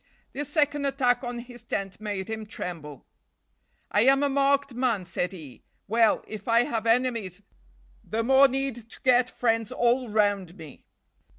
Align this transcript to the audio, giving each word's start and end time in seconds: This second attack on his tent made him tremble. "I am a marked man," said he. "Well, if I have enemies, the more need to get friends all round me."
This 0.33 0.49
second 0.49 0.83
attack 0.87 1.23
on 1.23 1.37
his 1.37 1.63
tent 1.63 2.01
made 2.01 2.27
him 2.27 2.47
tremble. 2.47 3.05
"I 3.91 4.01
am 4.01 4.23
a 4.23 4.29
marked 4.29 4.73
man," 4.73 5.05
said 5.05 5.31
he. 5.31 5.61
"Well, 5.87 6.23
if 6.27 6.47
I 6.47 6.63
have 6.63 6.87
enemies, 6.87 7.43
the 8.03 8.23
more 8.23 8.47
need 8.47 8.89
to 8.89 8.99
get 9.03 9.29
friends 9.29 9.71
all 9.71 10.09
round 10.09 10.57
me." 10.57 10.87